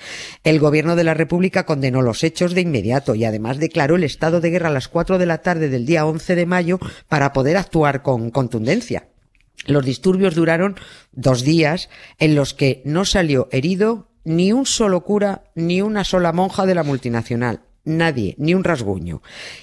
El 0.44 0.60
gobierno 0.60 0.96
de 0.96 1.04
la 1.04 1.14
República 1.14 1.66
condenó 1.66 2.00
los 2.00 2.24
hechos 2.24 2.54
de 2.54 2.62
inmediato 2.62 3.14
y 3.14 3.24
además 3.24 3.58
declaró 3.58 3.96
el 3.96 4.04
estado 4.04 4.40
de 4.40 4.50
guerra 4.50 4.68
a 4.68 4.72
las 4.72 4.88
4 4.88 5.18
de 5.18 5.26
la 5.26 5.42
tarde 5.42 5.68
del 5.68 5.84
día 5.84 6.06
11 6.06 6.34
de 6.34 6.46
mayo 6.46 6.78
para 7.06 7.32
poder 7.34 7.58
actuar 7.58 8.02
con 8.02 8.30
contundencia. 8.30 9.08
Los 9.66 9.84
disturbios 9.84 10.34
duraron 10.34 10.76
dos 11.12 11.42
días 11.42 11.90
en 12.18 12.34
los 12.34 12.54
que 12.54 12.80
no 12.86 13.04
salió 13.04 13.48
herido 13.52 14.08
ni 14.24 14.52
un 14.52 14.64
solo 14.64 15.04
cura 15.04 15.44
ni 15.54 15.82
una 15.82 16.04
sola 16.04 16.32
monja 16.32 16.64
de 16.64 16.74
la 16.74 16.82
multinacional. 16.82 17.67
Nadie, 17.88 18.34
ni 18.38 18.54
un 18.54 18.64
rasguño. 18.64 19.22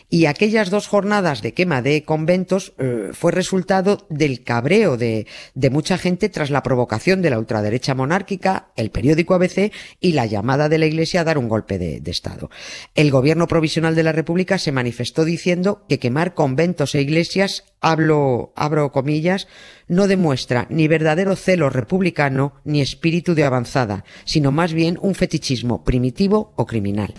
Y 0.09 0.25
aquellas 0.25 0.71
dos 0.71 0.87
jornadas 0.87 1.43
de 1.43 1.53
quema 1.53 1.83
de 1.83 2.03
conventos 2.03 2.73
eh, 2.79 3.11
fue 3.13 3.31
resultado 3.31 4.07
del 4.09 4.43
cabreo 4.43 4.97
de, 4.97 5.27
de 5.53 5.69
mucha 5.69 5.99
gente 5.99 6.29
tras 6.29 6.49
la 6.49 6.63
provocación 6.63 7.21
de 7.21 7.29
la 7.29 7.37
ultraderecha 7.37 7.93
monárquica, 7.93 8.71
el 8.75 8.89
periódico 8.89 9.35
ABC 9.35 9.71
y 9.99 10.13
la 10.13 10.25
llamada 10.25 10.69
de 10.69 10.79
la 10.79 10.87
Iglesia 10.87 11.21
a 11.21 11.23
dar 11.23 11.37
un 11.37 11.47
golpe 11.47 11.77
de, 11.77 11.99
de 12.01 12.11
Estado. 12.11 12.49
El 12.95 13.11
gobierno 13.11 13.47
provisional 13.47 13.93
de 13.93 14.03
la 14.03 14.11
República 14.11 14.57
se 14.57 14.71
manifestó 14.71 15.23
diciendo 15.23 15.85
que 15.87 15.99
quemar 15.99 16.33
conventos 16.33 16.95
e 16.95 17.01
iglesias, 17.01 17.65
hablo, 17.79 18.53
abro 18.55 18.91
comillas, 18.91 19.47
no 19.87 20.07
demuestra 20.07 20.65
ni 20.71 20.87
verdadero 20.87 21.35
celo 21.35 21.69
republicano 21.69 22.53
ni 22.63 22.81
espíritu 22.81 23.35
de 23.35 23.43
avanzada, 23.43 24.03
sino 24.25 24.51
más 24.51 24.73
bien 24.73 24.97
un 25.01 25.13
fetichismo 25.13 25.83
primitivo 25.83 26.53
o 26.55 26.65
criminal. 26.65 27.13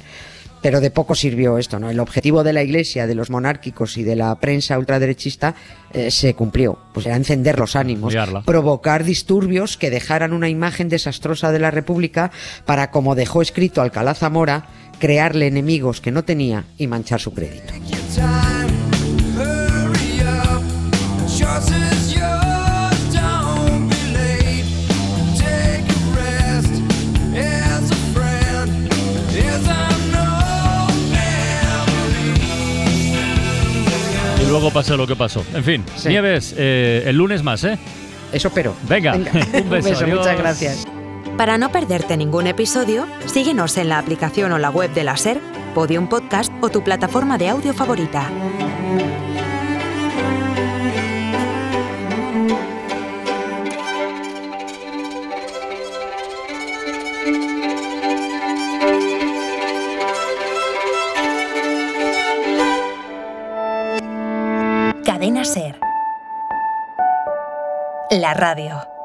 Pero 0.67 0.81
de 0.81 0.91
poco 0.91 1.15
sirvió 1.15 1.59
esto, 1.59 1.79
¿no? 1.79 1.91
El 1.91 2.01
objetivo 2.01 2.43
de 2.43 2.53
la 2.53 2.61
Iglesia, 2.61 3.07
de 3.07 3.15
los 3.15 3.31
monárquicos 3.31 3.97
y 3.99 4.03
de 4.03 4.17
la 4.17 4.35
prensa 4.35 4.77
ultraderechista 4.77 5.55
eh, 5.93 6.11
se 6.11 6.35
cumplió. 6.35 6.77
Pues 6.93 7.07
era 7.07 7.15
encender 7.15 7.57
los 7.61 7.77
ánimos, 7.77 8.13
Liarla. 8.13 8.43
provocar 8.43 9.05
disturbios 9.05 9.77
que 9.77 9.91
dejaran 9.91 10.33
una 10.33 10.49
imagen 10.49 10.89
desastrosa 10.89 11.53
de 11.53 11.61
la 11.61 11.71
República 11.71 12.33
para, 12.65 12.91
como 12.91 13.15
dejó 13.15 13.43
escrito 13.43 13.81
Alcalá 13.81 14.15
Zamora, 14.15 14.67
crearle 14.99 15.47
enemigos 15.47 16.01
que 16.01 16.11
no 16.11 16.25
tenía 16.25 16.65
y 16.79 16.89
manchar 16.89 17.21
su 17.21 17.33
crédito. 17.33 17.73
Luego 34.67 34.75
pasó 34.75 34.97
lo 34.97 35.07
que 35.07 35.17
pasó. 35.17 35.45
En 35.55 35.65
fin, 35.65 35.85
Sí. 35.97 36.09
Nieves, 36.09 36.55
eh, 36.57 37.05
el 37.07 37.17
lunes 37.17 37.43
más, 37.43 37.63
¿eh? 37.65 37.79
Eso 38.33 38.49
espero. 38.49 38.75
Venga, 38.89 39.15
un 39.17 39.71
beso, 39.71 40.05
adiós. 40.05 40.19
muchas 40.19 40.39
gracias. 40.39 40.85
Para 41.37 41.59
no 41.59 41.71
perderte 41.71 42.17
ningún 42.17 42.47
episodio, 42.47 43.07
síguenos 43.27 43.77
en 43.77 43.89
la 43.91 43.99
aplicación 43.99 44.53
o 44.53 44.59
la 44.59 44.71
web 44.71 44.93
de 44.93 45.05
la 45.05 45.17
SER, 45.17 45.41
Podium 45.75 46.09
Podcast 46.09 46.53
o 46.63 46.69
tu 46.71 46.83
plataforma 46.83 47.37
de 47.39 47.49
audio 47.51 47.75
favorita. 47.75 48.29
Radio. 68.35 68.96